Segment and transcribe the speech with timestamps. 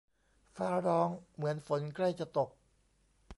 [0.55, 2.49] ฟ้าร้องเหมือนฝนใกล้จะตก